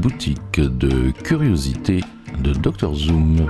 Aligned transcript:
Boutique 0.00 0.58
de 0.58 1.10
curiosité 1.10 2.00
de 2.42 2.52
Dr 2.54 2.94
Zoom. 2.94 3.46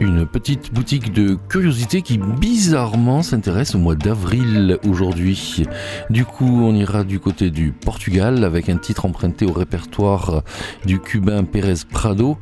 Une 0.00 0.26
petite 0.26 0.72
boutique 0.72 1.14
de 1.14 1.38
curiosité 1.48 2.02
qui 2.02 2.18
bizarrement 2.18 3.22
s'intéresse 3.22 3.74
au 3.74 3.78
mois 3.78 3.94
d'avril 3.94 4.78
aujourd'hui. 4.86 5.64
Du 6.10 6.26
coup, 6.26 6.62
on 6.62 6.74
ira 6.74 7.04
du 7.04 7.20
côté 7.20 7.50
du 7.50 7.72
Portugal 7.72 8.44
avec 8.44 8.68
un 8.68 8.76
titre 8.76 9.06
emprunté 9.06 9.46
au 9.46 9.52
répertoire 9.52 10.42
du 10.84 11.00
cubain 11.00 11.44
Pérez 11.44 11.86
Prado. 11.90 12.36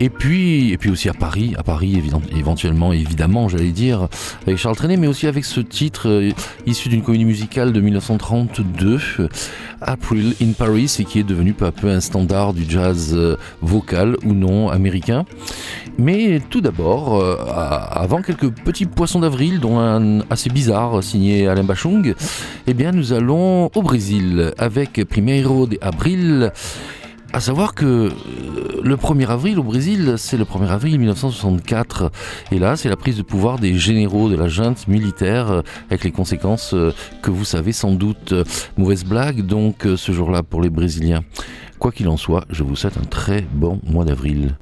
Et 0.00 0.08
puis, 0.08 0.72
et 0.72 0.78
puis 0.78 0.90
aussi 0.90 1.08
à 1.08 1.14
Paris, 1.14 1.54
à 1.56 1.62
Paris 1.62 2.02
éventuellement, 2.36 2.92
évidemment, 2.92 3.48
j'allais 3.48 3.70
dire, 3.70 4.08
avec 4.46 4.58
Charles 4.58 4.76
Trenet, 4.76 4.96
mais 4.96 5.06
aussi 5.06 5.26
avec 5.26 5.44
ce 5.44 5.60
titre 5.60 6.08
euh, 6.08 6.30
issu 6.66 6.88
d'une 6.88 7.02
comédie 7.02 7.24
musicale 7.24 7.72
de 7.72 7.80
1932, 7.80 9.00
April 9.80 10.34
in 10.42 10.52
Paris, 10.52 10.96
et 10.98 11.04
qui 11.04 11.20
est 11.20 11.24
devenu 11.24 11.52
peu 11.52 11.66
à 11.66 11.72
peu 11.72 11.88
un 11.88 12.00
standard 12.00 12.54
du 12.54 12.64
jazz 12.68 13.12
euh, 13.14 13.36
vocal 13.62 14.16
ou 14.24 14.34
non 14.34 14.68
américain. 14.68 15.24
Mais 15.96 16.40
tout 16.50 16.60
d'abord, 16.60 17.20
euh, 17.20 17.36
avant 17.46 18.20
quelques 18.20 18.50
petits 18.50 18.86
poissons 18.86 19.20
d'avril, 19.20 19.60
dont 19.60 19.78
un 19.78 20.20
assez 20.28 20.50
bizarre 20.50 21.04
signé 21.04 21.46
Alain 21.46 21.62
Bachung, 21.62 22.14
eh 22.66 22.74
bien 22.74 22.90
nous 22.90 23.12
allons 23.12 23.70
au 23.74 23.82
Brésil 23.82 24.52
avec 24.58 25.04
Primeiro 25.04 25.66
de 25.66 25.78
Abril. 25.80 26.52
À 27.34 27.40
savoir 27.40 27.74
que 27.74 27.84
euh, 27.84 28.10
le 28.84 28.96
1er 28.96 29.26
avril 29.26 29.58
au 29.58 29.64
Brésil, 29.64 30.14
c'est 30.18 30.36
le 30.36 30.44
1er 30.44 30.68
avril 30.68 31.00
1964. 31.00 32.12
Et 32.52 32.60
là, 32.60 32.76
c'est 32.76 32.88
la 32.88 32.94
prise 32.94 33.16
de 33.16 33.22
pouvoir 33.22 33.58
des 33.58 33.76
généraux 33.76 34.28
de 34.28 34.36
la 34.36 34.46
junte 34.46 34.86
militaire, 34.86 35.50
euh, 35.50 35.62
avec 35.88 36.04
les 36.04 36.12
conséquences 36.12 36.74
euh, 36.74 36.94
que 37.22 37.32
vous 37.32 37.44
savez 37.44 37.72
sans 37.72 37.90
doute. 37.90 38.32
Mauvaise 38.76 39.04
blague, 39.04 39.40
donc, 39.42 39.84
ce 39.96 40.12
jour-là 40.12 40.44
pour 40.44 40.62
les 40.62 40.70
Brésiliens. 40.70 41.24
Quoi 41.80 41.90
qu'il 41.90 42.06
en 42.08 42.16
soit, 42.16 42.44
je 42.50 42.62
vous 42.62 42.76
souhaite 42.76 42.98
un 42.98 43.04
très 43.04 43.44
bon 43.52 43.80
mois 43.82 44.04
d'avril. 44.04 44.56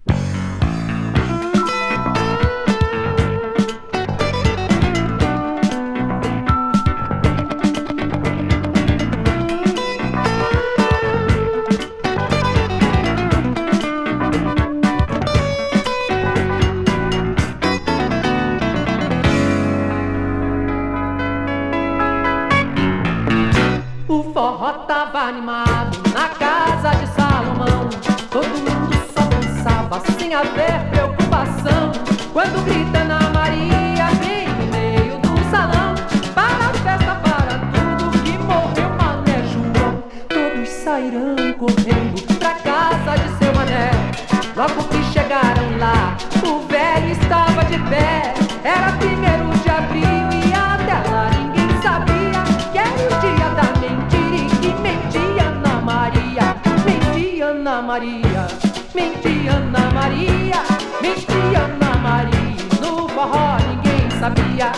Animado 25.22 25.98
na 26.12 26.28
casa 26.30 26.90
de 26.96 27.06
Salomão. 27.14 27.88
Todo 28.28 28.48
mundo 28.48 28.92
só 29.14 29.22
dançava 29.28 30.00
sem 30.18 30.34
haver 30.34 30.71
Maria, 57.92 58.46
mentia 58.94 59.52
Ana 59.52 59.90
Maria, 59.92 60.62
mentia 61.02 61.60
Ana 61.62 61.94
Maria. 61.98 62.56
No 62.80 63.06
forró 63.06 63.58
ninguém 63.68 64.10
sabia. 64.18 64.72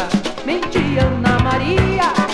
Maria, 0.00 0.08
mentia 0.46 1.02
Ana 1.06 1.38
Maria, 1.44 2.29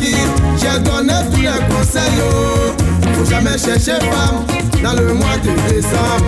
J'ai 0.00 0.78
donné 0.80 1.12
tous 1.32 1.40
les 1.40 1.74
conseils. 1.74 2.20
Oh. 2.20 2.72
Faut 3.14 3.24
jamais 3.30 3.58
chercher 3.58 3.98
femme 4.00 4.44
dans 4.82 4.92
le 4.94 5.14
mois 5.14 5.36
de 5.42 5.50
décembre. 5.72 6.26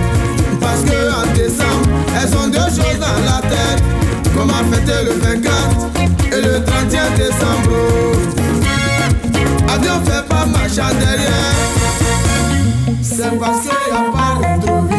Parce 0.61 0.83
que 0.83 1.11
en 1.11 1.27
décembre, 1.35 1.89
elles 2.21 2.37
ont 2.37 2.49
deux 2.49 2.59
choses 2.59 2.99
dans 2.99 3.21
la 3.25 3.41
tête. 3.49 3.83
Comment 4.35 4.63
fêter 4.73 5.05
le 5.05 5.13
24 5.13 5.53
et 6.33 6.41
le 6.41 6.65
31 6.65 7.11
décembre. 7.17 7.71
Oh. 7.71 8.29
Adieu, 9.73 9.91
fais 10.05 10.23
pas 10.29 10.47
marche 10.47 10.79
en 10.79 10.95
derrière. 10.99 11.59
C'est 13.03 13.39
parce 13.39 13.61
qu'il 13.61 13.71
n'y 13.71 13.97
a 13.97 14.11
pas 14.13 14.35
retrouvé. 14.37 14.98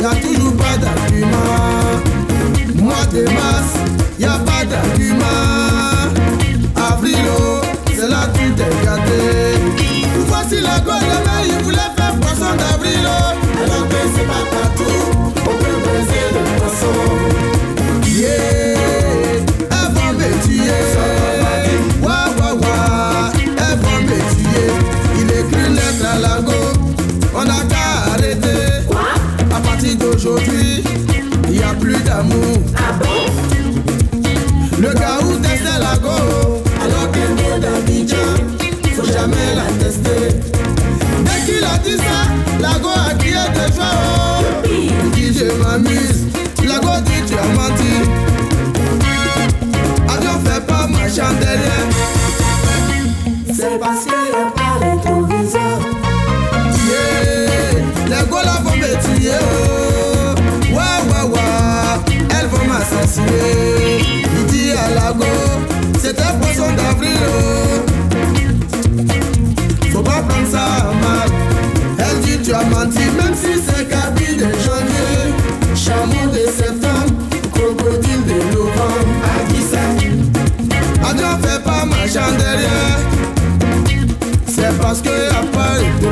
y'a 0.00 0.14
toujours 0.20 0.56
pas 0.56 0.76
d'argument. 0.76 2.02
Mois 2.76 3.06
de 3.12 3.24
mars, 3.24 3.72
y'a 4.18 4.38
pas 4.38 4.64
d'argument. 4.64 5.24
Avril, 6.76 7.16
c'est 7.86 8.08
là 8.08 8.28
tout 8.34 8.62
est 8.62 8.84
gâté. 8.84 9.22
Voici 10.26 10.60
la 10.60 10.80
gloire, 10.80 11.00
la 11.00 11.46
il 11.46 11.64
voulait 11.64 11.92
faire 11.96 12.14
poisson 12.20 12.54
d'avril, 12.56 13.06
alors 13.64 13.86
c'est 14.14 14.26
pas 14.26 14.73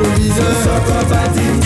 Les 0.03 0.29
deux 0.29 0.33
sont. 0.33 1.62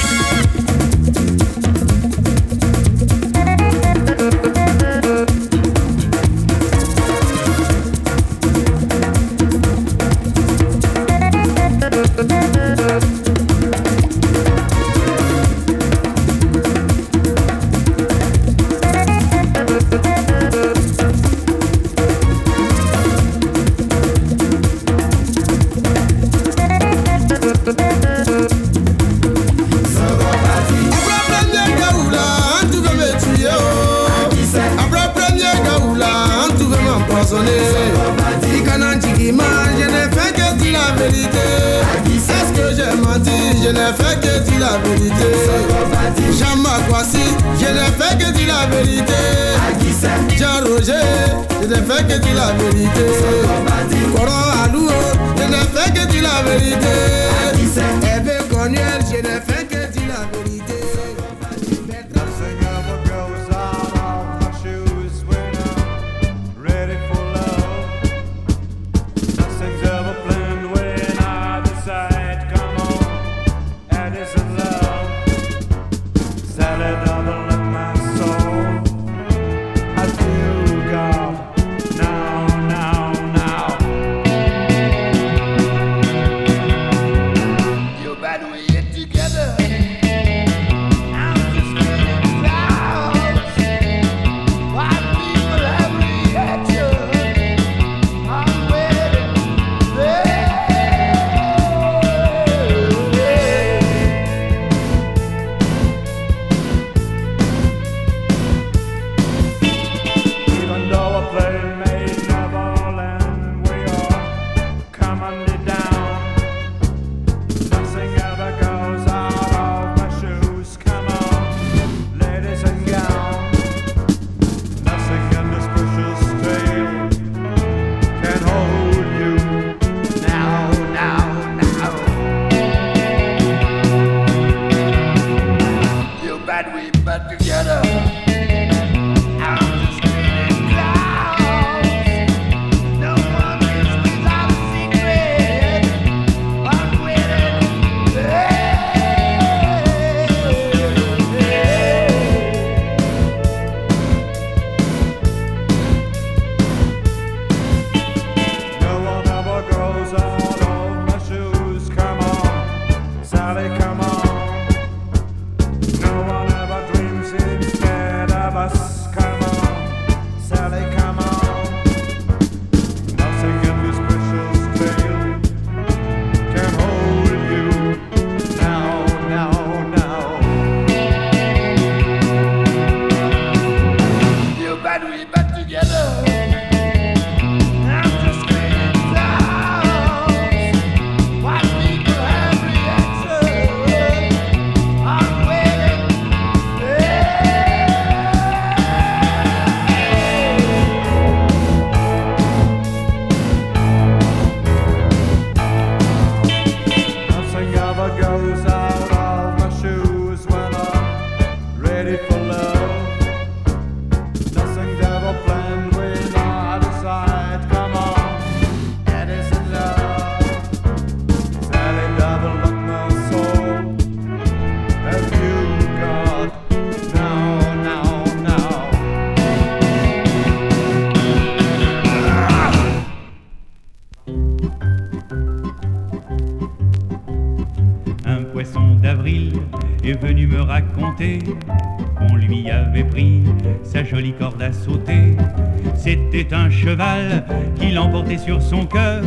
Cheval 246.97 247.44
qui 247.80 247.92
l'emportait 247.92 248.37
sur 248.37 248.61
son 248.61 248.85
cœur 248.85 249.23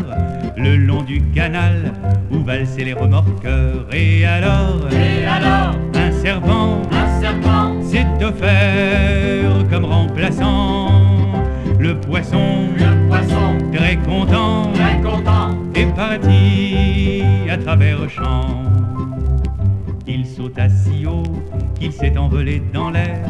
le 0.57 0.77
long 0.77 1.03
du 1.03 1.23
canal 1.31 1.93
où 2.31 2.43
valsaient 2.43 2.85
les 2.85 2.93
remorqueurs. 2.93 3.87
Et 3.93 4.25
alors, 4.25 4.89
Et 4.93 5.25
alors, 5.25 5.75
un 5.95 6.13
serpent 6.13 6.83
un 6.91 7.21
serpent, 7.21 7.83
s'est 7.83 8.25
offert 8.25 9.69
comme 9.71 9.85
remplaçant 9.85 10.89
le 11.79 11.99
poisson 11.99 12.69
le 12.77 13.09
poisson, 13.09 13.59
très 13.73 13.97
content 13.97 14.73
très 14.75 15.01
content, 15.01 15.57
est 15.75 15.95
parti 15.95 17.23
à 17.49 17.57
travers 17.57 18.09
champs. 18.09 18.71
Il 20.07 20.27
sauta 20.27 20.69
si 20.69 21.07
haut 21.07 21.23
qu'il 21.79 21.93
s'est 21.93 22.19
envolé 22.19 22.61
dans 22.73 22.91
l'air. 22.91 23.25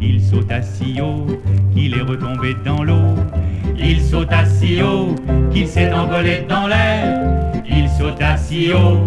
Il 0.00 0.20
sauta 0.22 0.62
si 0.62 1.00
haut 1.00 1.26
qu'il 1.74 1.94
est 1.98 2.02
retombé 2.02 2.54
dans 2.64 2.81
qu'il 5.52 5.66
s'est 5.66 5.92
envolé 5.92 6.44
dans 6.48 6.66
l'air. 6.68 7.52
Il 7.68 7.88
sauta 7.88 8.36
si 8.36 8.72
haut 8.72 9.00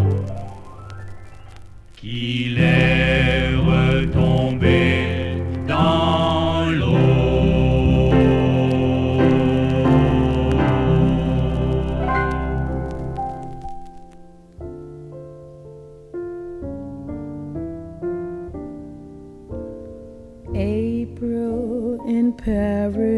qu'il 1.96 2.60
est 2.60 3.56
retombé 3.56 5.42
dans 5.68 6.70
l'eau. 6.70 6.96
April 20.54 21.98
in 22.08 22.32
Paris, 22.32 23.15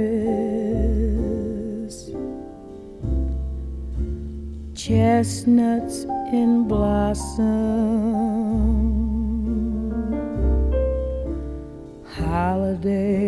chestnuts 5.18 6.04
in 6.32 6.68
blossom, 6.68 7.48
holiday 12.06 13.27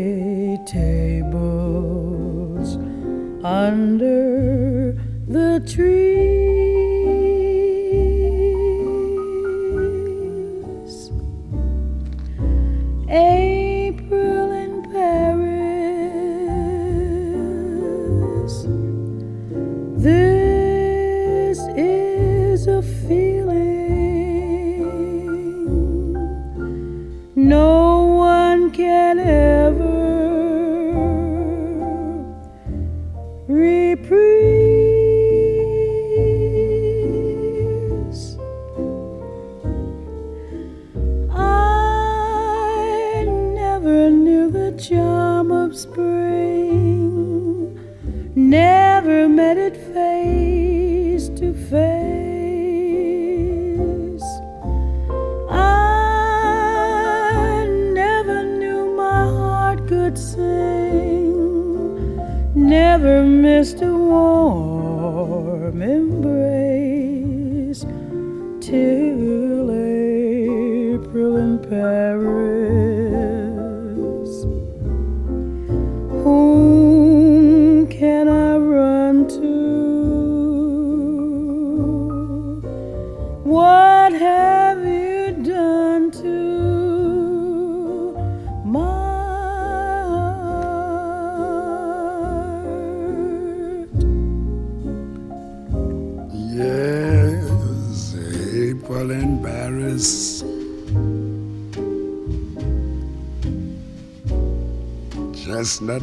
Chestnut 105.59 106.01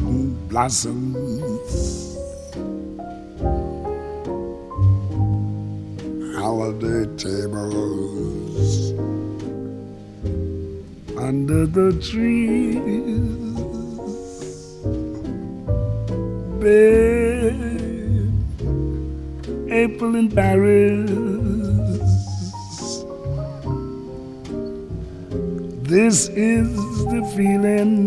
blossoms. 0.49 1.17
Holiday 6.35 7.09
tables 7.17 8.91
under 11.17 11.65
the 11.65 11.89
trees. 12.07 12.77
Babe, 16.61 17.57
April 19.71 20.15
in 20.17 20.29
Paris. 20.29 21.09
This 25.81 26.27
is 26.27 26.75
the 27.05 27.23
feeling 27.35 28.06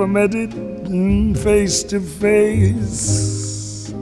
never 0.00 0.12
met 0.12 0.34
it 0.34 1.36
face 1.36 1.82
to 1.82 2.00
face. 2.00 3.92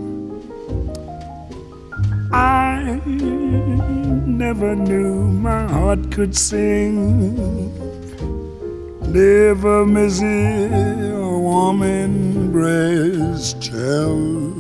I 2.33 3.01
never 4.25 4.77
knew 4.77 5.27
my 5.27 5.67
heart 5.67 6.13
could 6.13 6.37
sing. 6.37 6.95
Never 9.13 9.85
miss 9.85 10.23
a 10.23 11.19
warm 11.19 11.83
embrace 11.83 13.55
till 13.55 14.55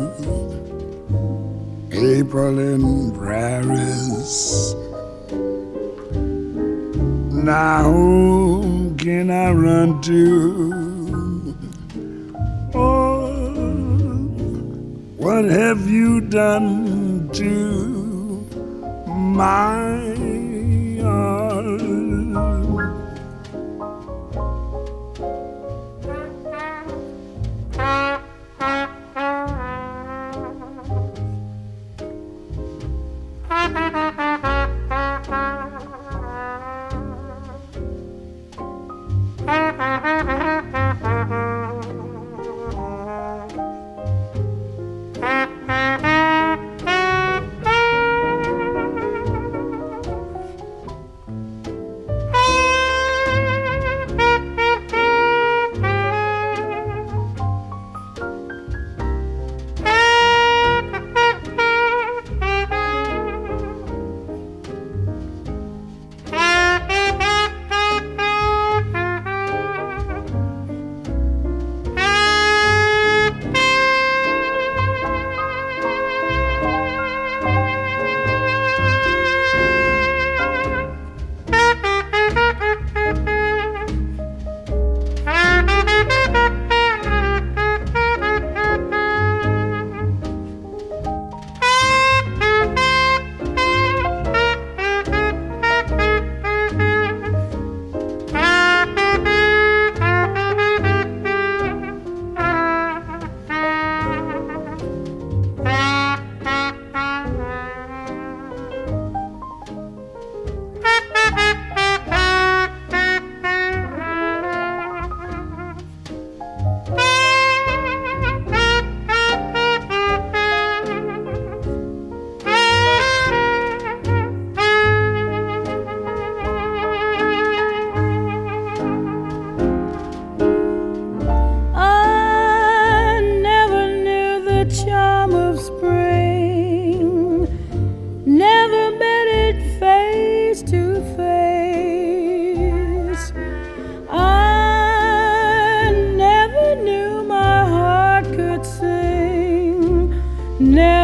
April 1.92 2.58
in 2.58 3.12
Paris. 3.12 4.07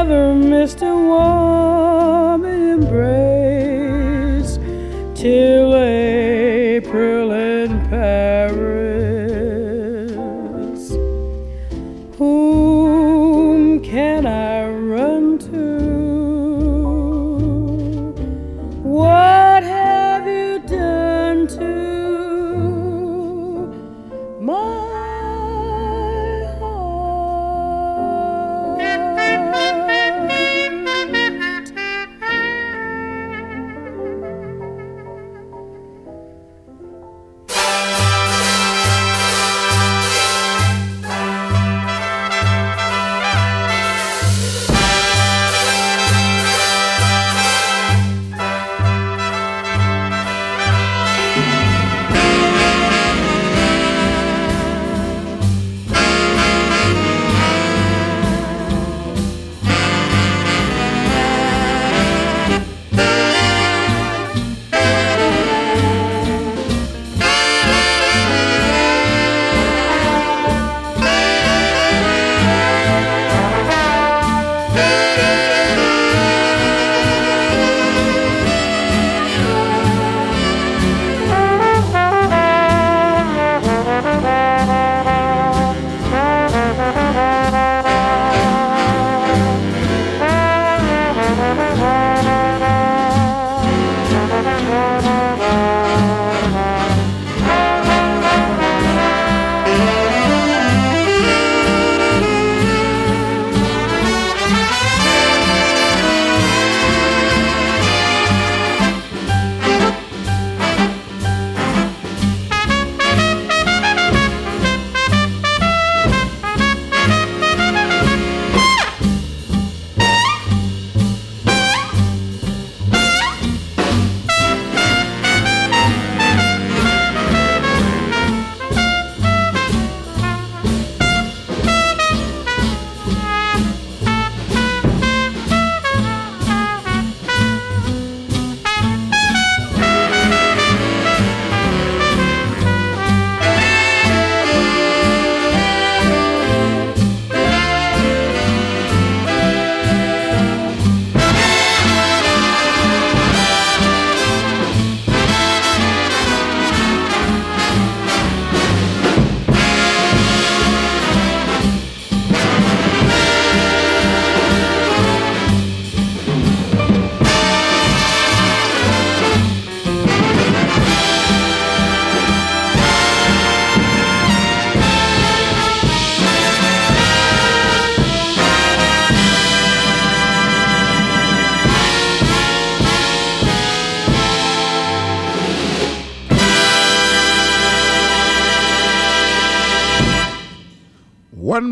Never 0.06 0.34
missed 0.34 0.82
a 0.82 0.94
warm 0.94 1.43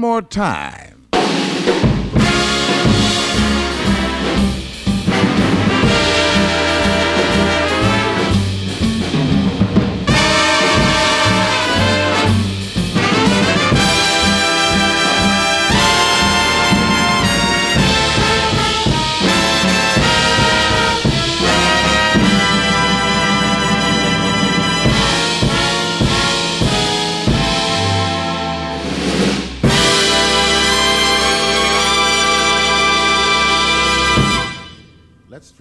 more 0.03 0.21
time. 0.21 0.72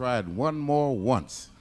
Try 0.01 0.17
it 0.17 0.27
one 0.29 0.57
more 0.57 0.97
once. 0.97 1.51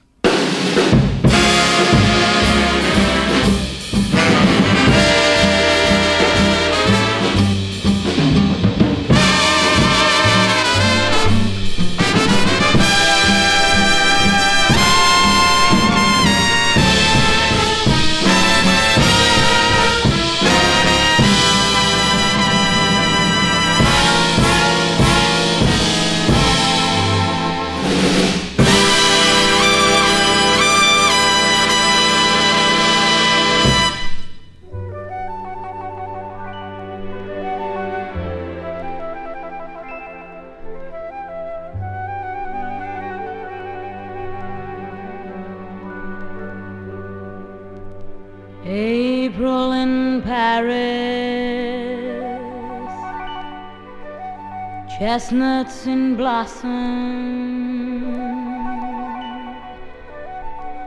Chestnuts 55.11 55.87
in 55.87 56.15
blossom, 56.15 56.69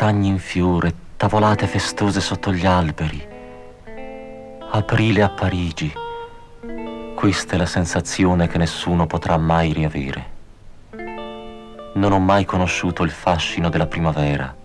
castagni 0.00 0.28
in 0.28 0.38
fiore, 0.38 0.94
tavolate 1.18 1.66
festose 1.66 2.22
sotto 2.22 2.54
gli 2.54 2.64
alberi. 2.64 3.22
Aprile 4.70 5.20
a 5.20 5.28
Parigi. 5.28 5.92
Questa 7.14 7.54
è 7.54 7.58
la 7.58 7.66
sensazione 7.66 8.48
che 8.48 8.56
nessuno 8.56 9.06
potrà 9.06 9.36
mai 9.36 9.74
riavere. 9.74 10.30
Non 11.96 12.12
ho 12.12 12.18
mai 12.18 12.46
conosciuto 12.46 13.02
il 13.02 13.10
fascino 13.10 13.68
della 13.68 13.86
primavera. 13.86 14.56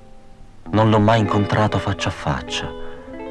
Non 0.69 0.89
l'ho 0.89 0.99
mai 0.99 1.19
incontrato 1.19 1.79
faccia 1.79 2.07
a 2.07 2.13
faccia. 2.13 2.71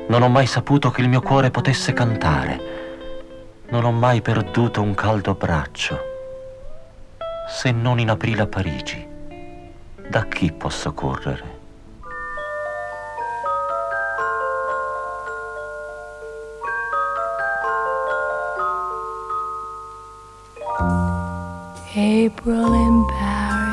Non 0.07 0.21
ho 0.21 0.29
mai 0.29 0.45
saputo 0.45 0.91
che 0.91 1.01
il 1.01 1.09
mio 1.09 1.23
cuore 1.23 1.51
potesse 1.51 1.95
cantare. 1.95 3.63
Non 3.71 3.83
ho 3.83 3.93
mai 3.93 4.21
perduto 4.21 4.83
un 4.83 4.93
caldo 4.93 5.31
abbraccio. 5.31 5.99
Se 7.49 7.71
non 7.73 7.99
in 7.99 8.11
aprile 8.11 8.43
a 8.43 8.47
Parigi, 8.47 9.09
da 10.07 10.27
chi 10.27 10.53
posso 10.53 10.93
correre? 10.93 11.54
rolling 22.45 23.07
barriers, 23.07 23.65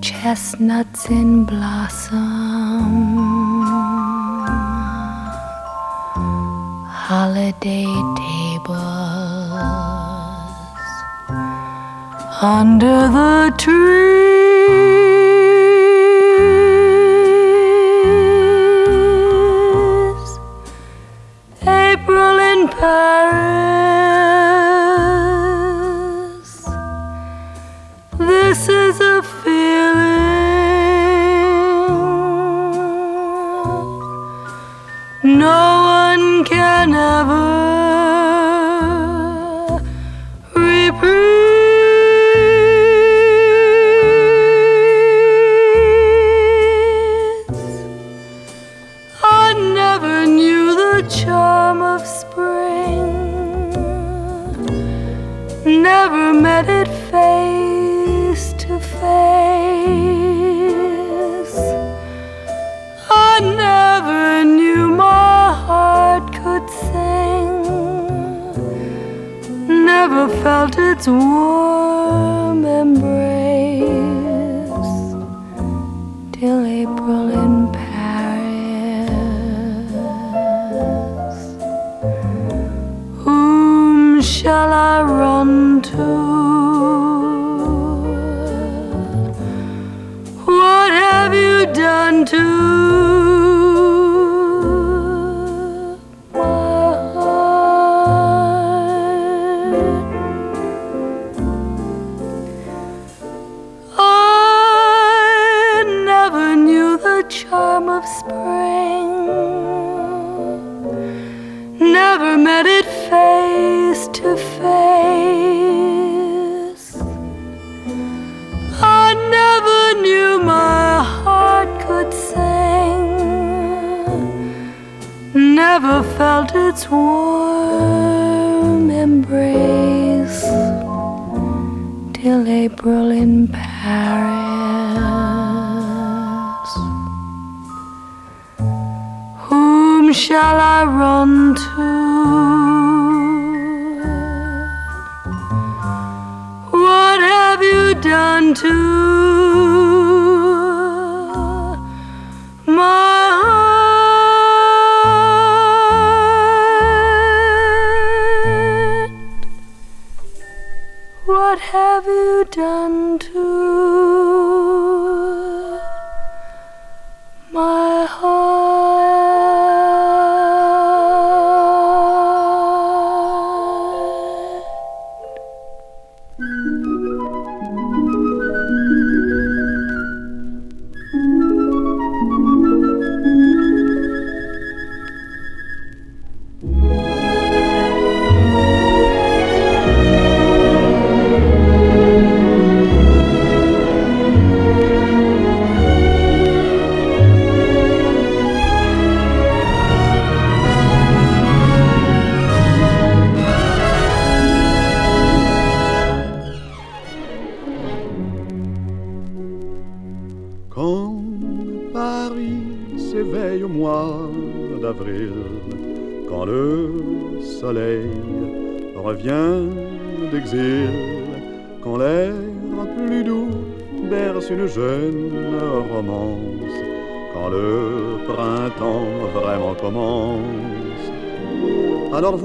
chestnuts 0.00 1.10
in 1.10 1.44
blossom, 1.44 2.18
holiday 6.88 7.84
tables. 8.16 9.02
Under 12.40 13.08
the 13.08 13.54
tree. 13.58 14.31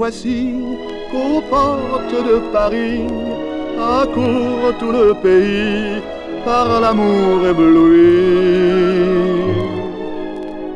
Voici 0.08 0.54
qu'aux 1.10 1.42
portes 1.50 2.18
de 2.30 2.36
Paris 2.50 3.04
accourt 3.78 4.72
tout 4.80 4.90
le 4.90 5.12
pays 5.22 6.00
par 6.46 6.80
l'amour 6.80 7.46
ébloui. 7.46 8.08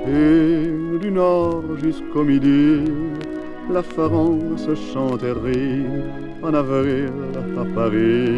Et 0.06 0.98
du 0.98 1.10
nord 1.10 1.64
jusqu'au 1.82 2.24
midi, 2.24 2.84
la 3.72 3.82
France 3.82 4.68
chante 4.92 5.22
et 5.22 5.36
rit 5.44 5.86
en 6.42 6.52
avril 6.52 7.12
à 7.62 7.64
Paris. 7.74 8.28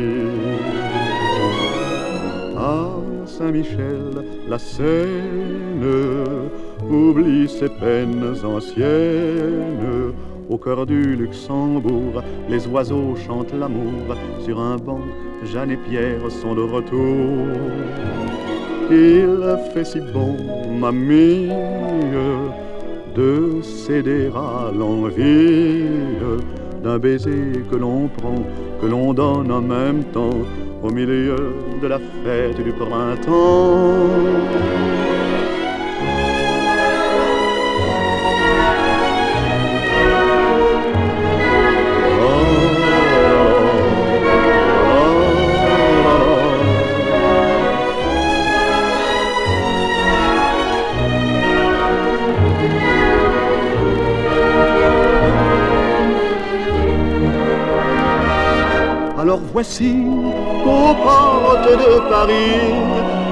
À 2.56 2.86
Saint-Michel, 3.26 4.10
la 4.48 4.58
Seine 4.58 5.84
oublie 6.88 7.48
ses 7.48 7.70
peines 7.80 8.36
anciennes. 8.44 9.93
Au 10.50 10.58
cœur 10.58 10.84
du 10.84 11.16
Luxembourg, 11.16 12.22
les 12.48 12.66
oiseaux 12.66 13.14
chantent 13.26 13.54
l'amour. 13.58 14.14
Sur 14.40 14.60
un 14.60 14.76
banc, 14.76 15.00
Jeanne 15.42 15.70
et 15.70 15.76
Pierre 15.76 16.30
sont 16.30 16.54
de 16.54 16.60
retour. 16.60 17.46
Il 18.90 19.58
fait 19.72 19.84
si 19.84 20.00
bon, 20.00 20.36
mamie, 20.78 21.48
de 23.14 23.62
céder 23.62 24.30
à 24.34 24.70
l'envie 24.76 25.84
d'un 26.82 26.98
baiser 26.98 27.52
que 27.70 27.76
l'on 27.76 28.08
prend, 28.08 28.44
que 28.80 28.86
l'on 28.86 29.14
donne 29.14 29.50
en 29.50 29.62
même 29.62 30.04
temps 30.12 30.36
au 30.82 30.90
milieu 30.90 31.54
de 31.80 31.86
la 31.86 31.98
fête 31.98 32.62
du 32.62 32.72
printemps. 32.72 33.94
Voici 59.52 60.06
qu'aux 60.62 60.94
portes 61.04 61.70
de 61.84 61.92
Paris 62.08 62.72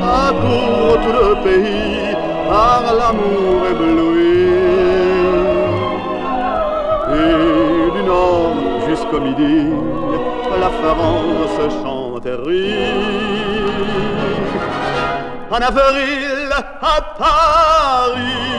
accourt 0.03 0.99
tout 1.03 1.13
le 1.21 1.35
pays 1.43 2.17
par 2.49 2.83
l'amour 2.99 3.67
ébloui. 3.71 4.33
Et 7.15 7.91
du 7.97 8.03
nord 8.05 8.55
jusqu'au 8.89 9.21
midi, 9.21 9.73
la 10.61 10.71
France 10.81 11.75
chante 11.83 12.27
et 12.27 12.39
rit. 12.47 13.53
En 15.51 15.57
avril 15.57 16.51
à 16.51 17.03
Paris. 17.19 18.53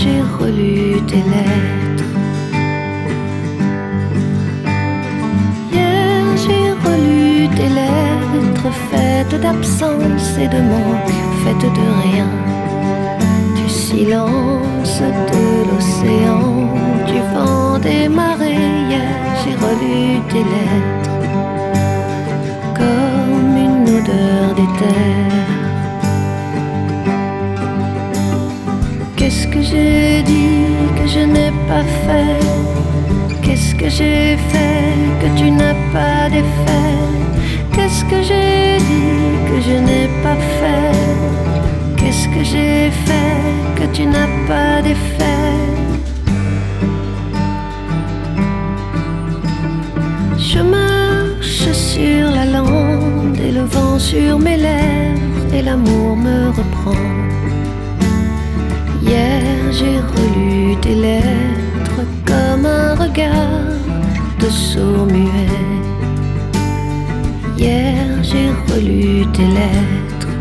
J'ai 0.00 0.22
relu 0.38 1.02
tes 1.10 1.22
lettres. 1.32 2.10
Hier 5.72 6.24
j'ai 6.42 6.66
relu 6.86 7.48
tes 7.56 7.70
lettres 7.80 8.70
faites 8.90 9.40
d'absence 9.40 10.28
et 10.44 10.48
de 10.56 10.60
manque, 10.72 11.14
faites 11.42 11.68
de 11.78 11.86
rien. 12.04 12.30
Du 13.58 13.68
silence 13.68 15.00
de 15.32 15.46
l'océan, 15.68 16.44
du 17.10 17.18
vent 17.32 17.78
des 17.78 18.08
marées. 18.08 18.70
Hier 18.88 19.16
j'ai 19.40 19.56
relu 19.66 20.20
tes 20.32 20.44
lettres 20.54 21.16
comme 22.78 23.52
une 23.66 23.82
odeur 23.98 24.46
d'éther. 24.58 25.67
Que 29.58 29.64
j'ai 29.64 30.22
dit 30.22 30.66
que 30.96 31.06
je 31.14 31.20
n'ai 31.34 31.52
pas 31.70 31.84
fait. 32.04 32.46
Qu'est-ce 33.42 33.74
que 33.74 33.88
j'ai 33.88 34.36
fait 34.50 34.94
que 35.20 35.28
tu 35.38 35.50
n'as 35.50 35.78
pas 35.92 36.28
défait? 36.30 36.98
Qu'est-ce 37.74 38.04
que 38.04 38.22
j'ai 38.28 38.78
dit 38.90 39.34
que 39.48 39.56
je 39.66 39.76
n'ai 39.86 40.08
pas 40.22 40.38
fait? 40.58 40.98
Qu'est-ce 41.96 42.28
que 42.34 42.42
j'ai 42.44 42.90
fait 43.06 43.42
que 43.76 43.84
tu 43.94 44.06
n'as 44.06 44.30
pas 44.46 44.80
défait? 44.82 45.56
Je 50.38 50.60
marche 50.60 51.72
sur 51.72 52.30
la 52.30 52.44
lande 52.56 53.38
et 53.46 53.52
le 53.58 53.64
vent 53.74 53.98
sur 53.98 54.38
mes 54.38 54.56
lèvres 54.56 55.52
et 55.52 55.62
l'amour 55.62 56.16
me 56.16 56.48
reprend. 56.58 57.17
Hier 59.08 59.72
j'ai 59.72 59.98
relu 60.12 60.76
tes 60.82 60.94
lettres 60.94 62.02
comme 62.26 62.66
un 62.66 62.94
regard 62.94 63.72
de 64.38 64.48
sourd 64.50 65.06
muet. 65.06 65.82
Hier 67.56 68.06
j'ai 68.22 68.50
relu 68.68 69.26
tes 69.32 69.48
lettres. 69.58 70.32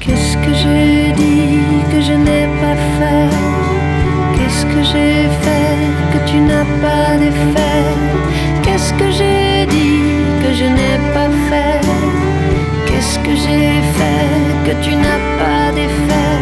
Qu'est-ce 0.00 0.36
que 0.44 0.52
j'ai 0.62 1.12
dit 1.22 1.60
que 1.90 2.00
je 2.08 2.12
n'ai 2.12 2.46
pas 2.60 2.76
fait? 2.96 3.36
Qu'est-ce 4.34 4.64
que 4.66 4.82
j'ai 4.90 5.18
fait 5.44 5.78
que 6.12 6.18
tu 6.30 6.36
n'as 6.48 6.68
pas 6.84 7.16
défait? 7.24 7.86
Qu'est-ce 8.62 8.92
que 8.92 9.10
j'ai 9.18 9.66
dit 9.76 10.02
que 10.42 10.50
je 10.52 10.66
n'ai 10.76 10.98
pas 11.14 11.30
fait? 11.48 12.05
Que 13.26 13.34
j'ai 13.34 13.72
fait 13.96 14.30
que 14.66 14.72
tu 14.84 14.92
n'as 14.94 15.22
pas 15.38 15.72
défait 15.74 16.40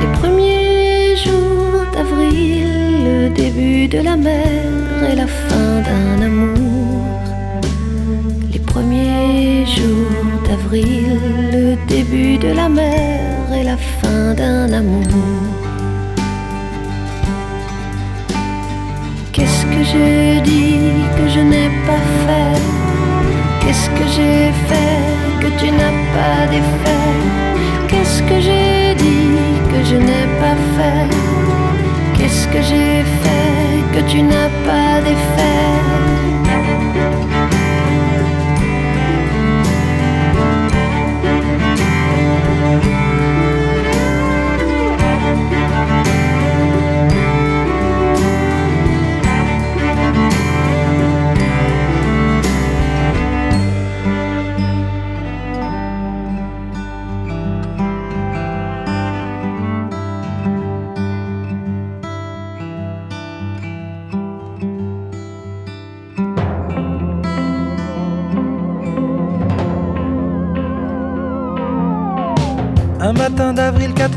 Les 0.00 0.10
premiers 0.18 1.16
jours 1.24 1.84
d'avril, 1.92 2.68
le 3.04 3.28
début 3.28 3.86
de 3.86 3.98
la 3.98 4.16
mer 4.16 4.62
et 5.10 5.14
la 5.14 5.26
fin 5.26 5.70
d'un 5.86 6.24
amour. 6.24 6.59
Le 10.72 11.76
début 11.88 12.38
de 12.38 12.52
la 12.52 12.68
mer 12.68 13.30
et 13.52 13.64
la 13.64 13.76
fin 13.76 14.34
d'un 14.34 14.72
amour. 14.72 15.04
Qu'est-ce 19.32 19.64
que 19.66 19.82
j'ai 19.82 20.40
dit 20.42 20.92
que 21.16 21.28
je 21.28 21.40
n'ai 21.40 21.70
pas 21.86 22.04
fait? 22.24 22.60
Qu'est-ce 23.60 23.90
que 23.90 24.06
j'ai 24.16 24.52
fait 24.68 25.02
que 25.40 25.48
tu 25.60 25.70
n'as 25.72 25.98
pas 26.14 26.46
défait? 26.50 27.10
Qu'est-ce 27.88 28.22
que 28.22 28.40
j'ai 28.40 28.94
dit 28.94 29.38
que 29.70 29.84
je 29.84 29.96
n'ai 29.96 30.26
pas 30.42 30.56
fait? 30.76 31.16
Qu'est-ce 32.16 32.46
que 32.48 32.62
j'ai 32.62 33.02
fait 33.22 33.80
que 33.92 34.10
tu 34.10 34.22
n'as 34.22 34.50
pas 34.66 35.00
défait? 35.02 35.79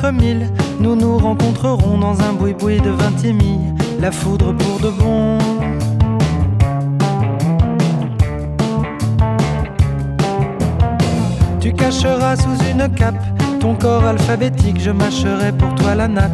D'avril 0.03 0.49
4000, 0.49 0.51
nous 0.79 0.95
nous 0.95 1.17
rencontrerons 1.17 1.97
dans 1.97 2.19
un 2.21 2.33
boui-boui 2.33 2.81
de 2.81 2.89
Vintimille, 2.89 3.73
la 3.99 4.11
foudre 4.11 4.53
pour 4.53 4.79
de 4.79 4.89
bon. 4.89 5.37
Tu 11.59 11.71
cacheras 11.73 12.35
sous 12.35 12.57
une 12.71 12.89
cape 12.93 13.15
ton 13.59 13.75
corps 13.75 14.03
alphabétique, 14.03 14.77
je 14.77 14.91
mâcherai 14.91 15.53
pour 15.53 15.73
toi 15.75 15.95
la 15.95 16.09
nappe, 16.09 16.31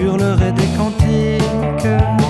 hurlerai 0.00 0.50
des 0.50 0.66
cantiques. 0.76 2.21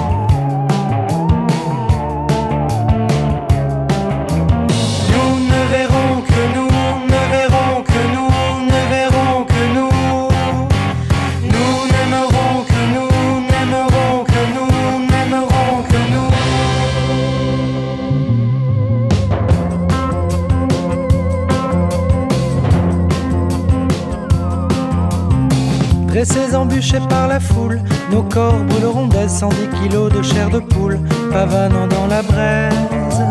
Dressés 26.22 26.54
embûchés 26.54 27.00
par 27.08 27.26
la 27.26 27.40
foule, 27.40 27.80
nos 28.12 28.22
corps 28.22 28.62
brûleront 28.68 29.08
des 29.08 29.26
110 29.26 29.56
kilos 29.82 30.12
de 30.12 30.22
chair 30.22 30.50
de 30.50 30.60
poule, 30.60 31.00
pavanant 31.32 31.88
dans 31.88 32.06
la 32.06 32.22
braise. 32.22 33.24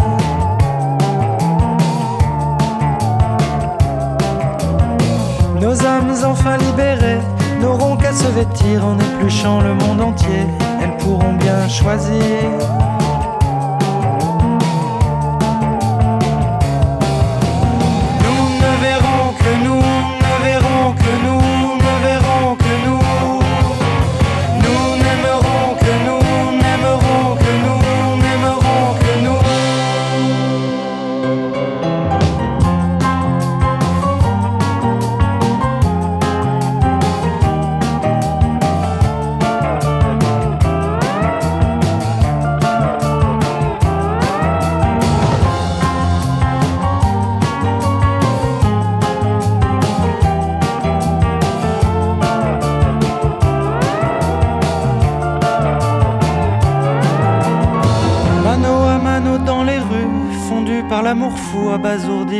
Nos 5.61 5.85
âmes 5.85 6.13
enfin 6.25 6.57
libérées 6.57 7.21
n'auront 7.61 7.95
qu'à 7.95 8.11
se 8.11 8.27
vêtir 8.27 8.85
en 8.85 8.99
épluchant 8.99 9.61
le 9.61 9.73
monde 9.73 10.01
entier. 10.01 10.45
Elles 10.81 10.97
pourront 10.97 11.35
bien 11.35 11.69
choisir. 11.69 12.11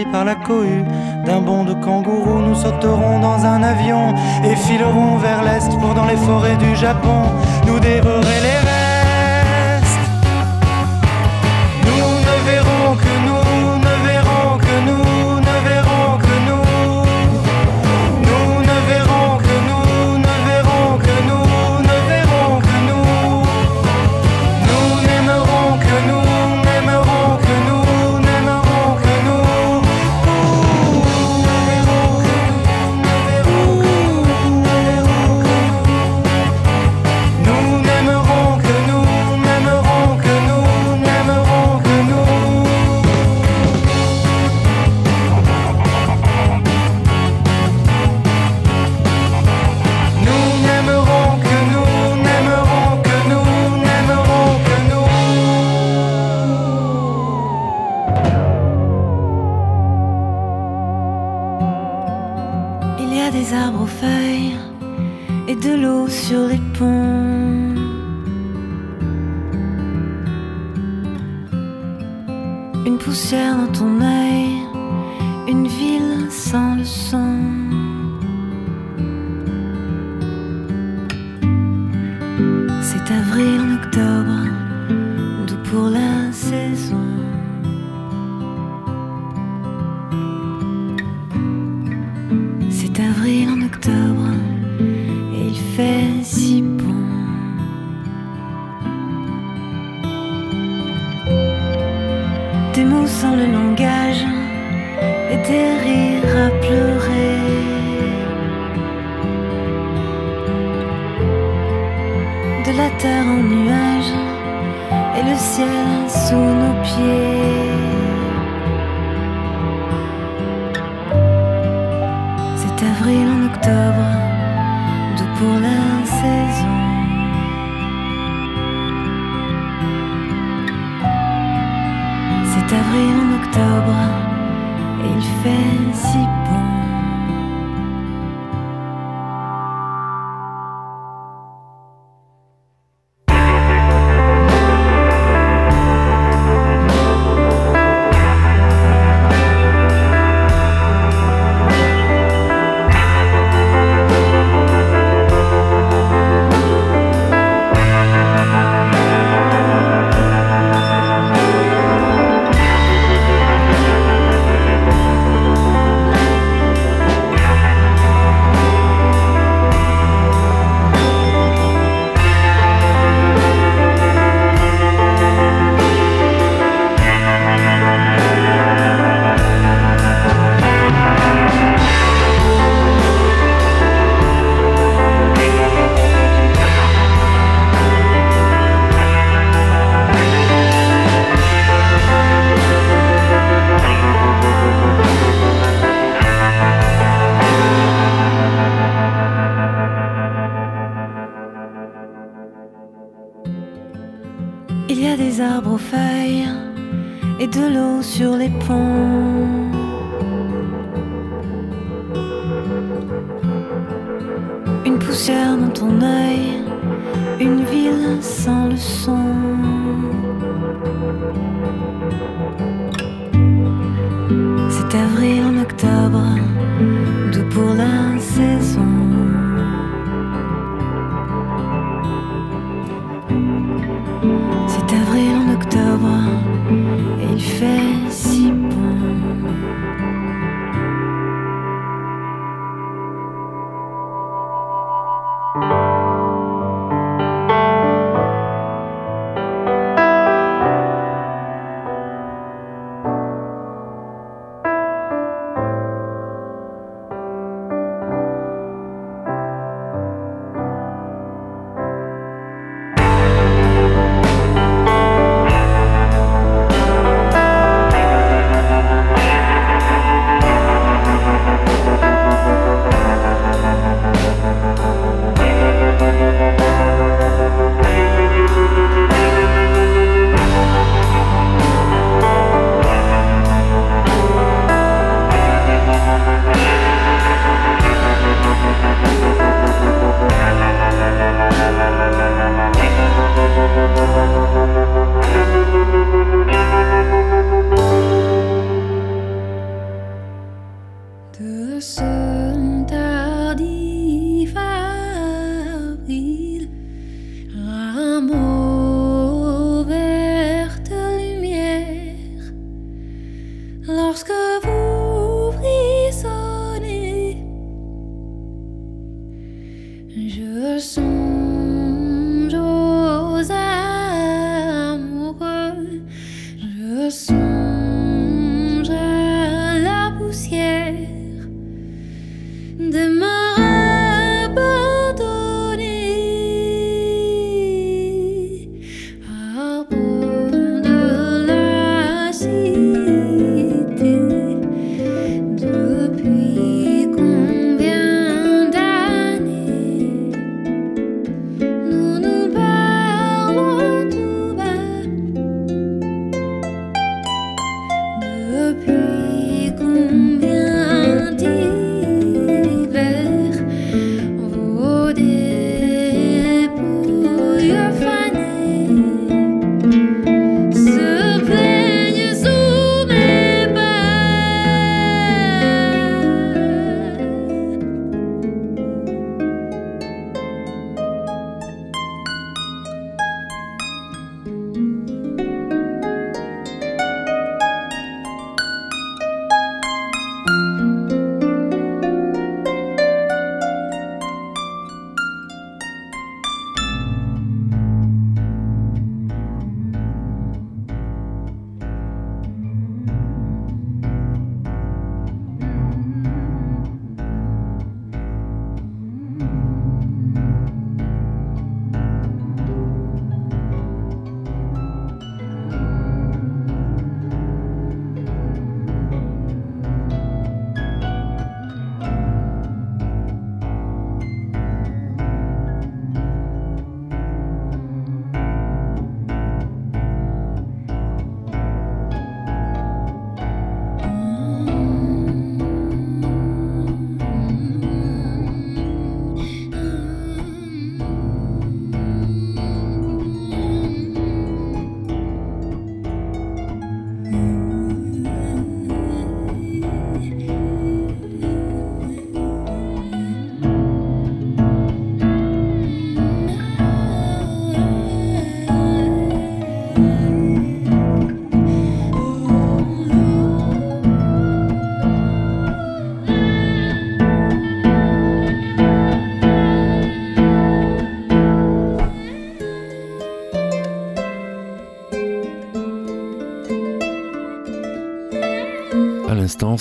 par 0.05 0.25
la 0.25 0.35
cohue. 0.35 0.83
D'un 1.25 1.41
bond 1.41 1.63
de 1.63 1.73
kangourou, 1.73 2.39
nous 2.39 2.55
sauterons 2.55 3.19
dans 3.19 3.45
un 3.45 3.63
avion 3.63 4.13
et 4.43 4.55
filerons 4.55 5.17
vers 5.17 5.43
l'est 5.43 5.69
pour 5.79 5.93
dans 5.93 6.05
les 6.05 6.17
forêts 6.17 6.57
du 6.57 6.75
Japon. 6.75 7.20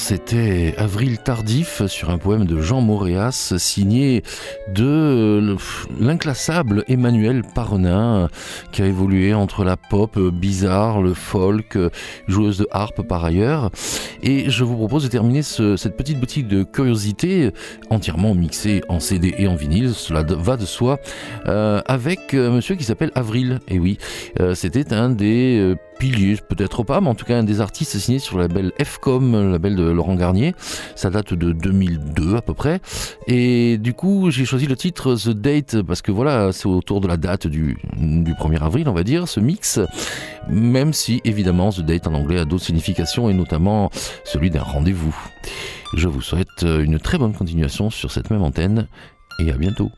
C'était 0.01 0.75
Avril 0.79 1.19
tardif 1.19 1.85
sur 1.87 2.09
un 2.11 2.17
poème 2.17 2.47
de 2.47 2.59
Jean 2.61 2.81
Moréas 2.81 3.53
signé 3.59 4.23
de 4.75 5.55
l'inclassable 6.01 6.85
Emmanuel 6.89 7.43
Parrenin 7.55 8.29
qui 8.73 8.81
a 8.83 8.87
évolué 8.87 9.35
entre 9.35 9.63
la 9.63 9.77
pop 9.77 10.19
bizarre, 10.19 11.03
le 11.03 11.13
folk, 11.13 11.79
joueuse 12.29 12.59
de 12.59 12.67
harpe 12.71 13.03
par 13.03 13.25
ailleurs. 13.25 13.71
Et 14.23 14.49
je 14.49 14.65
vous 14.65 14.77
propose 14.77 15.05
de 15.05 15.09
terminer 15.09 15.43
ce- 15.43 15.77
cette 15.77 15.97
petite 15.99 16.19
boutique 16.19 16.49
de 16.49 16.63
curiosités 16.63 17.51
entièrement 17.91 18.35
mixée 18.35 18.81
en 18.89 19.01
CD 19.01 19.35
et 19.39 19.47
en 19.49 19.55
vinyle, 19.55 19.93
cela 19.93 20.23
va 20.23 20.57
de 20.57 20.65
soi, 20.65 20.99
euh, 21.47 21.83
avec 21.87 22.33
un 22.35 22.51
monsieur 22.51 22.75
qui 22.75 22.85
s'appelle 22.85 23.13
Avril. 23.15 23.61
Et 23.69 23.79
oui, 23.79 23.99
euh, 24.41 24.55
c'était 24.55 24.95
un 24.95 25.11
des 25.11 25.75
piliers, 26.01 26.39
peut-être 26.49 26.83
pas, 26.83 27.03
mais 27.03 27.09
en 27.09 27.15
tout 27.15 27.27
cas 27.27 27.37
un 27.37 27.45
des 27.45 27.61
artistes 27.61 27.99
signés 27.99 28.19
sur 28.19 28.39
le 28.39 28.45
label 28.45 28.73
FCOM, 28.79 29.33
le 29.33 29.53
label 29.53 29.77
de 29.77 29.83
Laurent 29.83 30.15
Garnier. 30.15 30.55
Ça 30.97 31.11
date 31.11 31.35
de 31.35 31.53
2002 31.53 32.37
à 32.37 32.41
peu 32.41 32.55
près. 32.55 32.81
Et 33.27 33.77
du 33.77 33.93
coup, 33.93 34.31
j'ai 34.31 34.47
choisi 34.47 34.67
le 34.67 34.77
titre 34.77 35.15
The 35.15 35.29
Date 35.29 35.83
parce 35.83 36.01
que 36.01 36.11
voilà, 36.11 36.53
c'est 36.53 36.67
autour 36.67 37.03
de 37.03 37.07
la 37.07 37.19
date 37.19 37.47
du 37.47 37.77
1er 37.99 38.63
avril, 38.63 38.89
on 38.89 38.95
va 38.95 39.05
dire, 39.05 39.29
ce 39.29 39.41
mix. 39.41 39.79
Même 40.49 40.95
si, 40.95 41.21
évidemment, 41.25 41.71
The 41.71 41.83
Date 41.83 42.07
en 42.07 42.15
anglais 42.15 42.39
a 42.39 42.47
d'autres 42.47 42.65
significations 42.65 43.29
et 43.29 43.35
notamment 43.35 43.91
celui 44.25 44.49
d'un 44.49 44.63
rendez-vous. 44.63 45.15
Je 45.95 46.09
vous 46.09 46.23
souhaite 46.23 46.63
une 46.63 46.99
très 46.99 47.19
bonne 47.19 47.35
continuation 47.35 47.91
sur 47.91 48.11
cette 48.11 48.31
même 48.31 48.43
antenne 48.43 48.89
et 49.39 49.53
à 49.53 49.57
bientôt. 49.57 49.91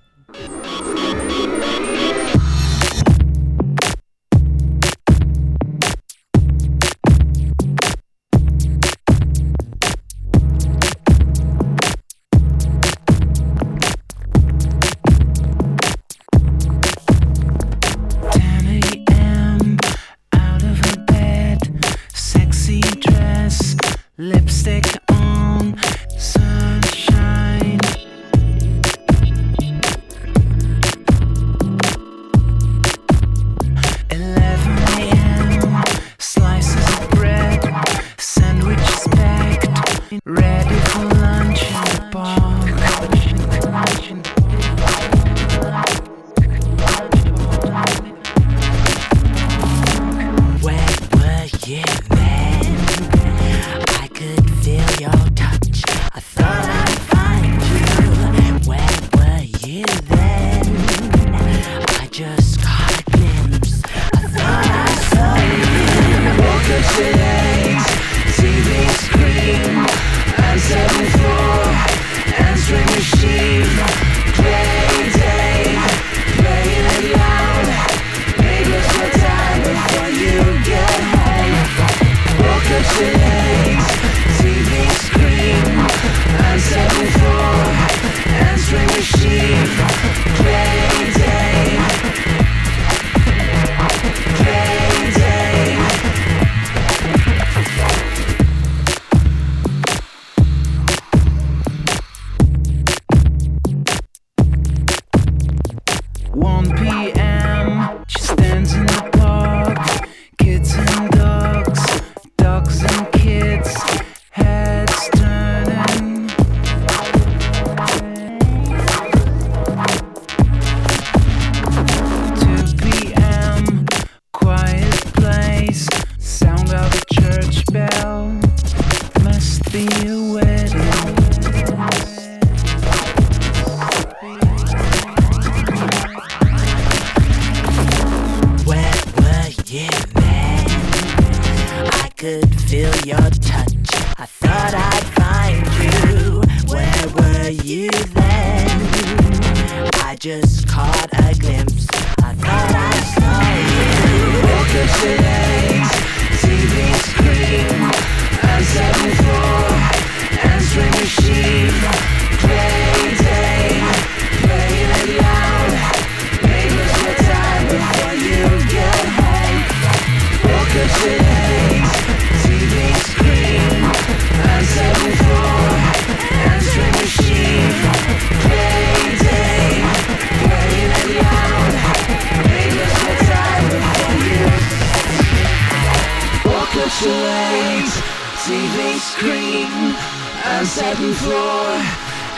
Seven 190.64 191.12
floor 191.14 191.66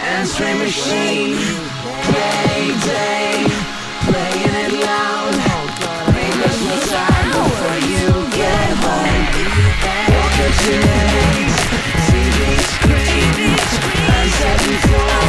and 0.02 0.26
strain 0.26 0.58
machine. 0.58 1.36
Play 2.08 2.72
day, 2.86 3.44
playing 4.08 4.54
it 4.64 4.72
loud. 4.80 5.34
Make 6.08 6.46
us 6.46 6.90
time 6.90 7.30
before 7.30 7.78
you 7.84 8.08
get 8.34 8.70
home. 8.80 9.24
Walk 10.08 10.40
your 10.40 10.80
legs, 10.80 11.56
TV 12.08 12.40
screen, 12.72 13.58
and 14.08 14.30
seven 14.40 14.74
floor 14.88 15.20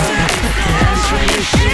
and 0.87 0.97
strain 1.01 1.27
machine. 1.37 1.64